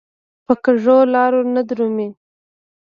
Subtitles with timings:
[0.45, 2.09] په کږو لارو نه درومي.